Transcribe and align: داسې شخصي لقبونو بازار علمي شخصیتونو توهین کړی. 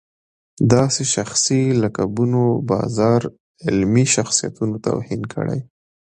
داسې 0.73 1.03
شخصي 1.15 1.61
لقبونو 1.81 2.43
بازار 2.71 3.21
علمي 3.65 4.05
شخصیتونو 4.15 4.75
توهین 4.85 5.21
کړی. 5.33 5.59